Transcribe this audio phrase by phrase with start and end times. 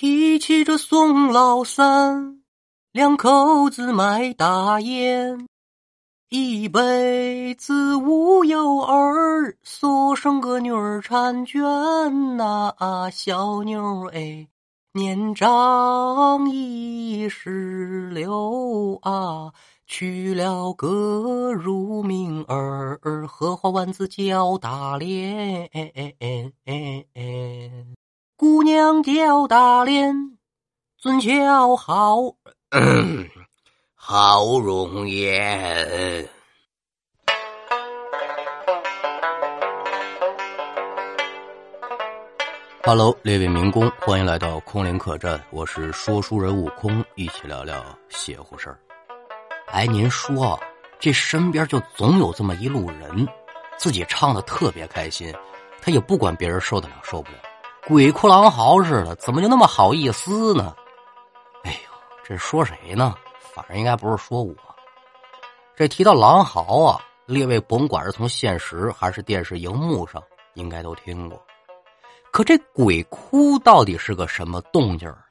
[0.00, 2.40] 提起这宋老三，
[2.92, 5.48] 两口子卖大烟，
[6.28, 12.72] 一辈子无有儿，所生个女儿婵娟呐，
[13.10, 14.46] 小妞儿哎，
[14.92, 19.52] 年长一十六啊。
[19.88, 25.68] 娶了个乳名儿，荷花丸子叫大莲，
[28.38, 30.14] 姑娘叫大莲，
[30.96, 32.18] 尊俏好，
[33.96, 36.24] 好容颜。
[42.84, 48.78] Hello，列位民工，欢迎来到空灵客栈，我是说书人悟空，一起聊聊邪乎事儿。
[49.72, 50.56] 哎，您说，
[51.00, 53.26] 这身边就总有这么一路人，
[53.76, 55.34] 自己唱的特别开心，
[55.82, 57.38] 他也不管别人受得了受不了，
[57.88, 60.76] 鬼哭狼嚎似的，怎么就那么好意思呢？
[61.64, 61.78] 哎呦，
[62.22, 63.14] 这说谁呢？
[63.54, 64.54] 反正应该不是说我。
[65.74, 71.42] 这提到狼嚎啊，列位甭管是从现实还是电视荧幕上，应该都听过。
[72.30, 75.24] 可这鬼哭到底是个什么动静呢？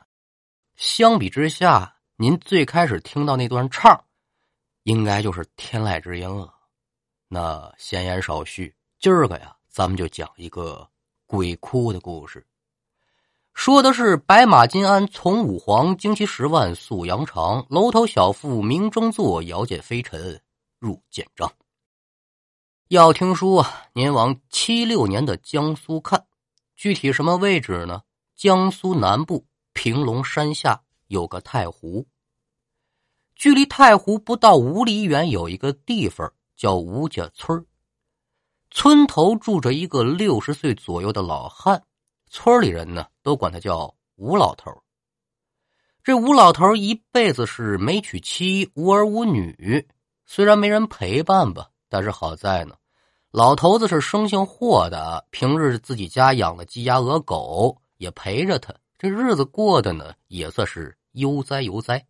[0.78, 4.04] 相比之下，您最开始听到那段唱。
[4.82, 6.52] 应该就是天籁之音了。
[7.28, 10.88] 那闲言少叙，今儿个呀，咱们就讲一个
[11.28, 12.44] 鬼哭的故事。
[13.58, 17.66] 说的是白马金鞍从武皇，旌旗十万素扬长。
[17.72, 20.40] 楼头小妇明争坐，遥见飞尘
[20.78, 21.52] 入剑章。
[22.90, 26.24] 要听书啊，您往七六年的江苏看，
[26.76, 28.04] 具体什么位置呢？
[28.36, 32.08] 江苏南部平龙山下有个太湖。
[33.36, 37.66] 距离太湖不到五里远，有一个地方叫吴家村
[38.70, 41.84] 村头住着一个六十岁左右的老汉，
[42.30, 44.72] 村里人呢都管他叫吴老头。
[46.04, 49.88] 这吴老头一辈子是没娶妻，无儿无女。
[50.26, 52.76] 虽然没人陪伴吧，但是好在呢，
[53.32, 62.06] 老头子是生性豁达，平日自己家养的鸡鸭鹅狗也陪着他，这日子过得呢也算是悠哉悠哉。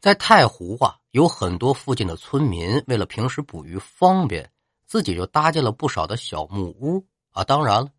[0.00, 4.50] 在太湖啊，有很多附近的村民为了平时捕鱼方便，
[4.86, 7.44] 自己就搭建了不少的小木屋啊。
[7.44, 7.90] 当然了，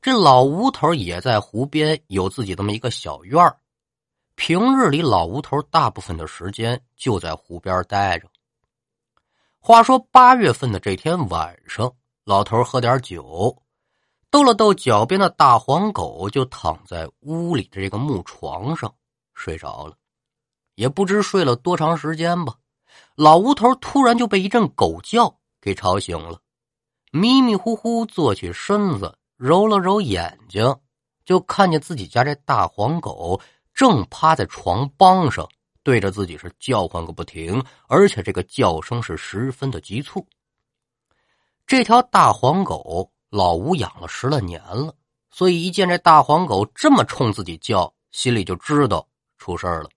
[0.00, 3.58] 这老吴头也在湖边有自己这么一个小院儿。
[4.36, 8.28] 平日里，老吴头大部分的时间就在湖边待着。
[9.58, 11.92] 话说八月份的这天晚上，
[12.24, 13.60] 老头喝点酒，
[14.30, 18.94] 逗了逗脚边的大黄狗，就躺在屋里的这个木床上
[19.34, 19.96] 睡着了。
[20.76, 22.54] 也不知睡了多长时间吧，
[23.16, 26.40] 老吴头突然就被一阵狗叫给吵醒了，
[27.10, 30.76] 迷迷糊糊坐起身子，揉了揉眼睛，
[31.24, 33.40] 就看见自己家这大黄狗
[33.72, 35.48] 正趴在床帮上，
[35.84, 40.26] 对着自己是叫唤个不停，而且这个叫声是十分的急促。
[41.68, 44.92] 这条大黄狗老吴养了十来年了，
[45.30, 49.06] 所以一见这大黄狗这么冲自己叫，心里就知道
[49.38, 49.88] 出事了。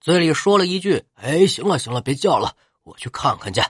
[0.00, 3.60] 嘴里说了一句：“哎，行了行了，别叫了，我去看看去。”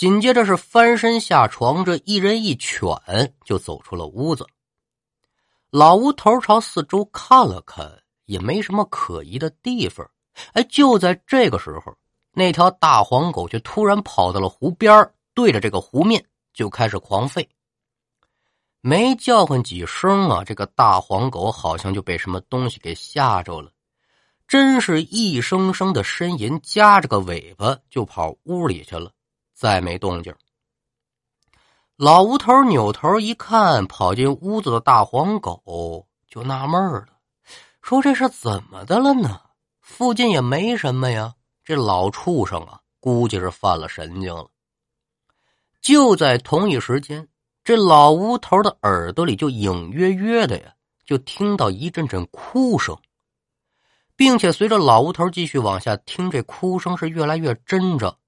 [0.00, 2.88] 紧接着是翻身下床，这一人一犬
[3.44, 4.46] 就走出了屋子。
[5.70, 10.10] 老吴头朝四周看了看，也没什么可疑的地方。
[10.54, 11.94] 哎，就在这个时候，
[12.32, 16.24] 那条大黄狗却突然跑到了湖边，对着这个湖面
[16.54, 17.46] 就开始狂吠。
[18.80, 23.70] 没叫唤几声啊，这个大黄狗好像就被什么东西给吓着了。
[24.48, 29.12] 真是一声声的呻吟，夹着个尾巴就跑屋里去了，
[29.60, 30.34] 再没动静。
[31.94, 37.04] 老吴头扭头一看，跑进屋子的大黄狗就纳闷了，
[37.82, 39.38] 说：“这是怎么的了呢？
[39.82, 44.48] 附近也没什么呀，这老畜生啊，估计是犯了神经了。”
[45.82, 47.28] 就在同一时间，
[47.62, 50.72] 这老吴头的耳朵里就隐约约的呀，
[51.04, 52.96] 就听到一阵阵哭声。
[54.16, 58.18] 并且随着老吴头继续往下听，这哭声是越来越真着，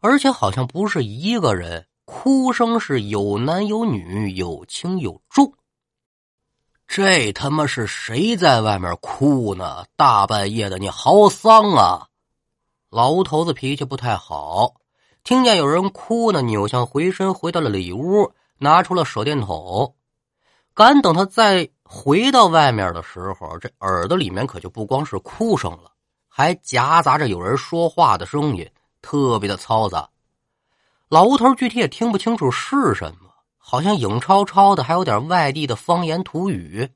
[0.00, 5.52] 而且好像不是一个人，哭声是有男有女，有轻有重。
[6.88, 9.84] 这他妈是谁在外面哭呢？
[9.96, 12.08] 大半夜的，你嚎丧啊！
[12.90, 14.74] 老吴头子脾气不太好，
[15.22, 19.94] 听见有人哭呢，扭向回身，回到了里屋，拿出了手电筒，
[20.74, 21.70] 敢等他再。
[21.92, 25.90] 回到外面的时候，这耳朵里面可就不光是哭声了，
[26.28, 28.70] 还夹杂着有人说话的声音，
[29.02, 30.08] 特别的嘈杂。
[31.08, 36.88] 老吴头具体也听不清楚是什么，好像影超超的，还有点外地的方言土语。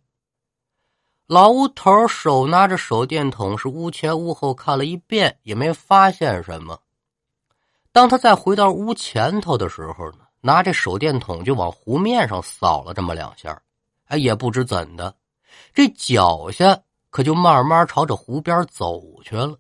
[1.26, 6.78] 老吴头手拿着手电筒，是屋前屋后看了一遍，也没发现什么。
[7.92, 13.58] 当他再回到屋前头的时候呢，拿着手电筒就往湖面上扫了这么两下，
[14.06, 15.14] 哎，也不知怎的，
[15.72, 16.78] 这脚下
[17.08, 19.56] 可就慢慢朝着湖边走去了。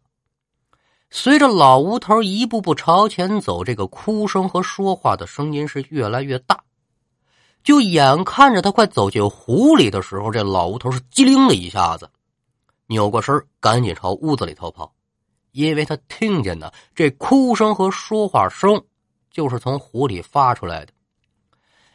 [1.16, 6.60] 随着老吴头一步步朝前走，这个哭声和说话的声音是越来越大。
[7.62, 12.10] 就眼看着他快走进湖里的时候，这老吴头是机灵了一下子，
[12.88, 14.92] 扭过身赶紧朝屋子里头跑，
[15.52, 18.82] 因为他听见的这哭声和说话声
[19.30, 20.92] 就是从湖里发出来的。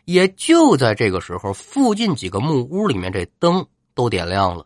[0.05, 4.65] 也就在这个时候，附近几个木屋里面这灯都点亮了。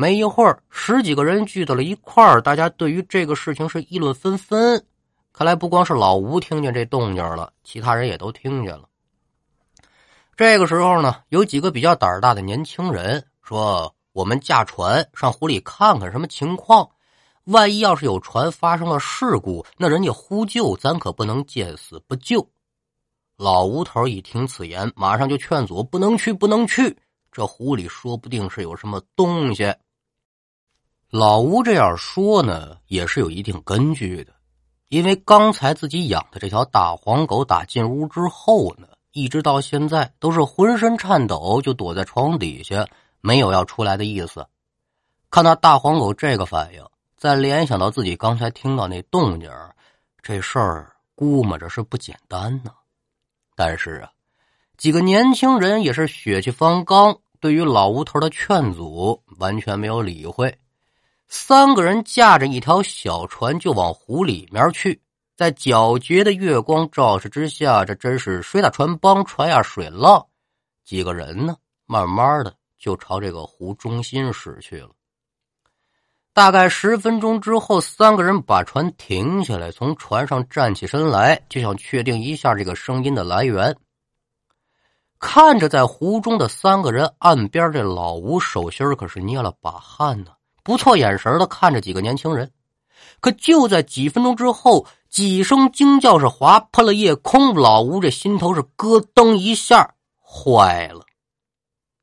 [0.00, 4.82] 没一会儿，十几个人聚到了一块儿，大家对于这个事情是议论纷纷。
[5.30, 8.88] 看来不光是老吴听见这动静了，其他人也都听见了。
[10.34, 16.88] 这个时候呢，有几个比较胆大的年轻人说：“我们驾船上湖里看看什么情况，
[17.44, 22.48] 万一要是有船发生了事故，那人家呼救，咱可不能见死不救。”
[23.36, 26.96] 老吴头一听此言，马上就劝阻：“不能去，不能去，
[27.30, 29.70] 这湖里说不定是有什么东西。”
[31.10, 34.32] 老吴这样说呢，也是有一定根据的，
[34.90, 42.86] 因为刚才自己养的这条大黄狗打进屋之后呢，一直到现在都是浑身颤抖，就躲在床底下，
[43.20, 44.46] 没有要出来的意思。
[45.32, 46.84] 看到大黄狗这个反应，
[47.16, 49.50] 再联想到自己刚才听到那动静，
[50.22, 52.70] 这事儿估摸着是不简单呢。
[53.56, 54.10] 但是啊，
[54.76, 60.56] 几个年轻人也是血气方刚，对于老吴头的劝阻完全没有理会。
[61.32, 65.00] 三个人驾着一条小船就往湖里面去，
[65.36, 70.26] 在皎洁的月光照射之下，这真是水打船帮，船压水浪。
[70.84, 71.56] 几个人呢，
[71.86, 74.90] 慢慢的就朝这个湖中心驶去了。
[76.32, 83.76] 大概十分钟之后，三个人把船停下来，从船上站起身来，就想确定一下这个声音的来源。
[85.20, 90.32] 看着在湖中的三个人，岸边这老吴手心可是捏了把汗呢。
[90.62, 92.50] 不错眼神的看着几个年轻人，
[93.20, 97.54] 可就在几分钟之后，几声惊叫是划破了夜空。
[97.54, 101.04] 老吴这心头是咯噔一下，坏了！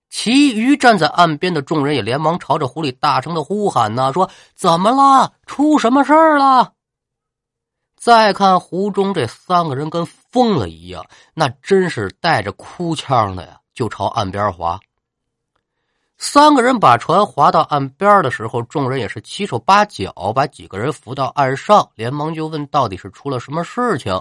[0.09, 5.33] 其余站在岸边的众人也连忙朝着湖里大声的呼喊：“呐，说怎么了？
[5.45, 6.73] 出什么事儿了？”
[7.95, 14.79] 再看湖中这三个人跟疯了一样，那真是带着哭腔的呀，就朝岸边划。
[16.19, 24.19] 三个人把船划到岸边的时候，众人也是七手八脚把几个人扶到岸上，连忙就问到底是出了什么事情。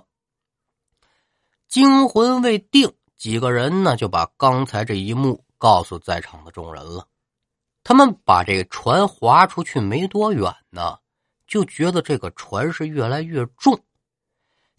[1.68, 7.06] 惊魂未定，几个人呢就把刚才这一幕告诉在场的众人了。
[7.82, 10.98] 他们把这个船划出去没多远呢，
[11.46, 13.78] 就觉得这个船是越来越重。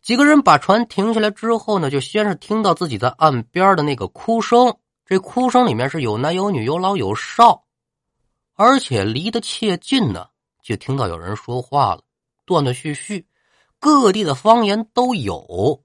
[0.03, 4.77] 几个人把船停下来之后呢，就先是听到自己在岸边的那个哭声。
[5.07, 7.63] 这哭声里面是有男有女有老有少，
[8.55, 10.27] 而且离得切近呢，
[10.61, 12.03] 就听到有人说话了，
[12.45, 13.25] 断断续续，
[13.79, 15.81] 各地的方言都有。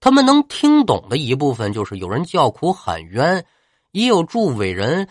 [0.00, 3.46] 他们能听懂的一部分就是有人叫苦喊冤，
[3.92, 5.08] 也有祝伟人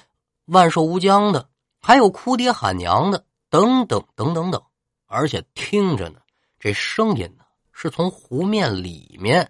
[0.47, 1.47] 万寿无疆的，
[1.79, 4.61] 还有哭爹喊娘的，等等等等等。
[5.05, 6.19] 而且听着呢，
[6.59, 9.49] 这声音呢是从湖面里面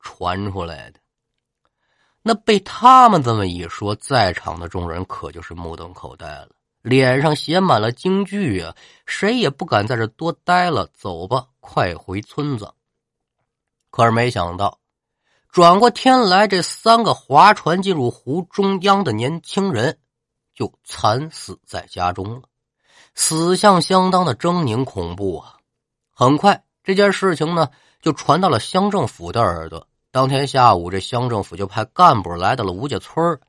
[0.00, 0.98] 传出来的。
[2.26, 6.48] 那被他们这么一说，在场的众人可就是目瞪口呆了，
[6.80, 8.74] 脸上写满了惊惧啊！
[9.04, 12.72] 谁也不敢在这多待了，走吧，快回村子。
[13.90, 14.78] 可是没想到，
[15.50, 19.98] 转过天来，这三个划船进入湖中央的年轻人
[20.54, 22.48] 就惨死在家中了，
[23.14, 25.58] 死相相当的狰狞恐怖啊！
[26.10, 27.68] 很快，这件事情呢
[28.00, 29.86] 就传到了乡政府的耳朵。
[30.14, 33.40] 当天下午，这乡政府就派干部来到了吴家村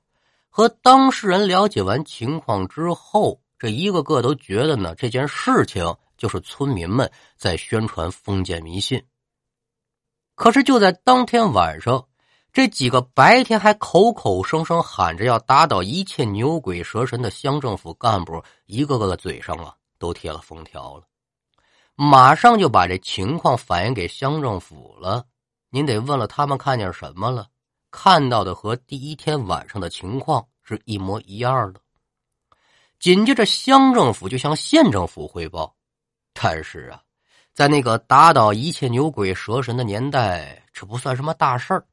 [0.49, 9.05] 和当事人了解完情况之后，这一个个都觉得呢，这件事情就是村民们在宣传封建迷信。
[10.33, 12.07] 可是就在当天晚上，
[12.51, 21.03] 这几个白天还口口声声喊着要打倒一切牛鬼蛇神的乡政府干部，一个个的嘴上啊都贴了封条了，
[21.93, 25.27] 马上就把这情况反映给乡政府了。
[25.75, 27.47] 您得问了，他们看见什么了？
[27.91, 31.81] 看到的和第一天晚上的情况是一模一样的。
[32.97, 35.75] 紧接着，乡政府就向县政府汇报。
[36.31, 37.01] 但是啊，
[37.53, 41.85] 在那个打倒一切牛鬼蛇神的年代，这不算什么大事儿。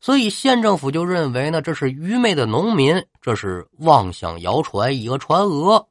[0.00, 5.86] 所以县政府就认为呢，这是愚昧的农民，这是妄想谣传、以讹传讹。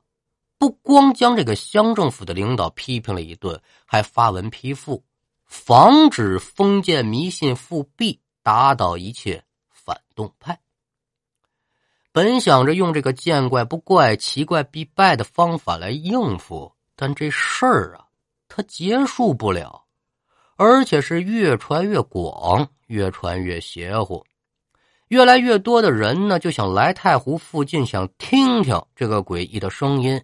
[0.57, 5.03] 不光将这个乡政府的领导批评了一顿，还发文批复，
[5.51, 10.57] 防止封建迷信复辟，打倒一切反动派。
[12.13, 18.05] 本想着用这个见怪不怪、奇怪必败的方法来应付，但这事儿啊，
[18.47, 19.83] 它结束不了，
[20.55, 22.69] 而且是越传越广。
[22.87, 24.25] 越传越邪乎，
[25.07, 30.21] 越来越多的人呢就想来太湖附近，想听听这个诡异的声音。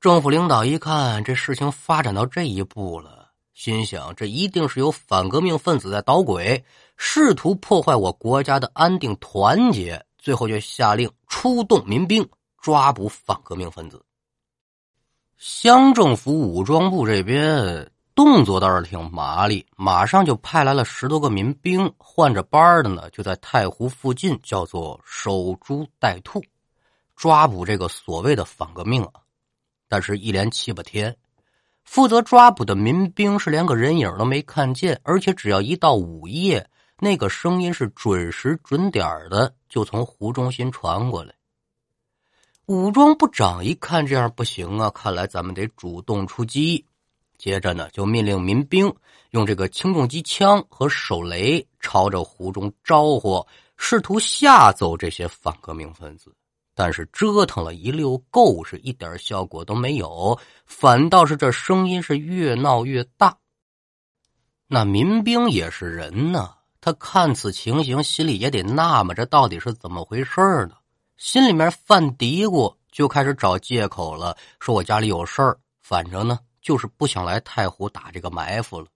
[0.00, 3.23] 政府领导一看这事情发展到这一步了，
[3.54, 6.62] 心想这一定是有反革命分子在捣鬼，
[6.96, 10.04] 试图破坏我国家的安定团结。
[10.18, 12.28] 最后就下令出动民兵
[12.60, 14.04] 抓捕反革命分子。
[15.38, 17.90] 乡政府武装部这边。
[18.16, 26.40] 动作倒是挺麻利，马上就派来了十多个民兵，换着班的呢，就在太湖附近叫做守株待兔，
[27.16, 29.14] 抓捕这个所谓的反革命啊。
[29.88, 31.16] 但是，一连七八天，
[31.84, 41.32] 负责抓捕的民兵是连个人影都没看见，而且只要一到午夜，那个声音是准时准点的就从湖中心传过来。
[42.66, 46.84] 武装部长一看这样不行啊，看来咱们得主动出击。
[47.36, 48.92] 接着呢，就命令民兵
[49.30, 56.34] 用这个轻重机枪和手雷朝着湖中招呼，试图吓走这些反革命分子。
[56.74, 63.36] 但是折腾了一溜够，是一点效果都没有，反倒是这声音是越闹越大。
[64.66, 70.76] 那民兵也是人呢，他看此情形，心里也得纳闷：这到底是怎么回事呢？
[71.16, 76.38] 心里面犯嘀咕，就开始找借口了，说我家里有事儿，反正呢。
[76.64, 78.86] 就是不想来太湖打这个埋伏了，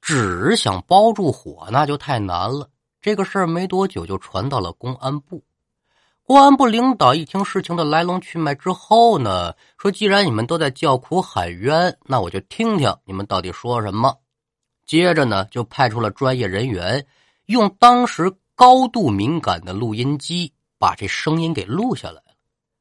[0.00, 2.70] 只想包住火，那就太难了。
[3.00, 5.42] 这个事儿没多久就传到了公安部，
[6.24, 14.16] 公安部领导一听事情的来龙去脉之后呢，说：“既然你们都在叫苦喊冤，那我就听听你们到底说什么。”
[14.86, 17.04] 接着呢，就派出了专业人员，
[17.46, 22.22] 用当时高度敏感的录音机把这声音给录下来了。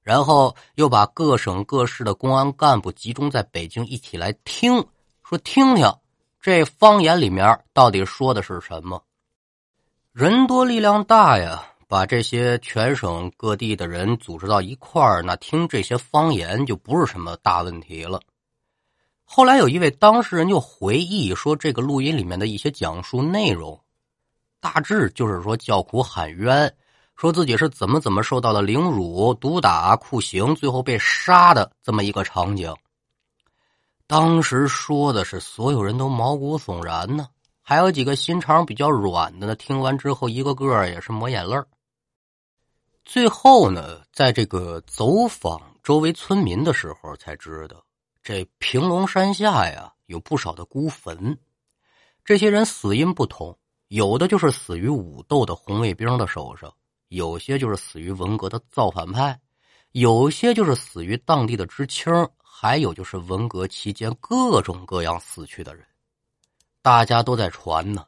[0.04, 4.84] 然后又把各省各市的公安干部集中在北京一起来听，
[5.24, 5.94] 说听听
[6.40, 9.04] 这方言里面到底说的是什么。
[10.12, 18.22] 人多力量大呀，把这些全省各地的人组织到一块儿，那听这些方言就不是什么大问题了。
[19.26, 23.78] 后来有一位当事人就回忆说，这个录音里面的一些讲述内容，
[24.62, 26.74] 大致就是说叫苦喊冤。
[27.18, 32.74] 说自己是怎么怎么受到了凌辱、毒打、酷刑，最后被杀的这么一个场景。
[34.08, 37.28] 当时说的是所有人都毛骨悚然呢，
[37.62, 41.68] 还有几个心肠比较软的呢，听完之后一个个也是抹眼泪儿
[43.12, 47.84] 最后呢，在这个走访周围村民的时候，才知道
[48.24, 51.38] 这平龙山下呀有不少的孤坟，
[52.24, 56.74] 这些人死因不同，有的就是死于武斗的红卫兵的手上。
[57.10, 59.38] 有些就是死于文革的造反派，
[59.92, 65.86] 有些就是死于当地的知青，还有就是文革期间各种各样死去的人。
[66.82, 68.06] 大家都在传呢，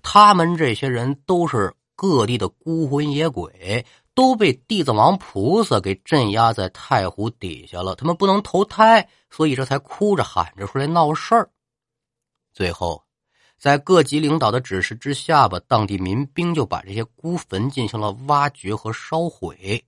[0.00, 3.84] 他们这些人都是各地的孤魂野鬼，
[4.18, 7.94] 都被地藏王菩萨给镇压在太湖底下了。
[7.94, 11.48] 他们不能投胎，所以这才哭着喊着出来闹事儿。
[12.52, 13.04] 最后。
[13.56, 19.84] 在各级领导的指示之下吧，当地民兵就把这些孤坟进行了挖掘和烧毁，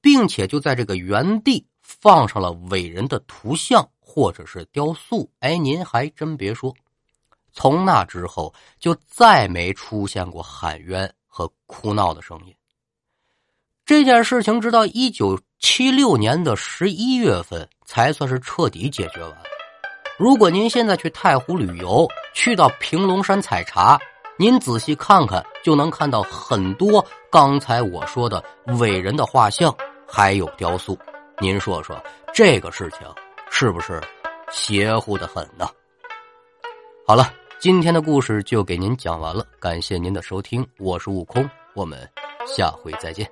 [0.00, 5.28] 并且就在这个原地放上了伟人的图像或者是雕塑。
[5.40, 6.72] 哎，您还真别说，
[7.52, 12.54] 从那之后就再没出现过喊冤和哭闹的声音。
[13.90, 19.36] 这件事情直到一九七六年的十一月份才算是彻底解决完。
[20.16, 23.98] 如果您现在去太湖旅游，去到平龙山采茶，
[24.38, 28.40] 您仔细看看，就能看到很多刚才我说的
[28.78, 30.96] 伟人的画像，还有雕塑。
[31.40, 32.00] 您说说，
[32.32, 33.00] 这个事情
[33.50, 34.00] 是不是
[34.52, 35.68] 邪乎的很呢？
[37.04, 37.28] 好了，
[37.58, 42.08] 今天的故事就给您讲完了，感谢您的收听，我是悟空，我们
[42.46, 43.28] 下回再见。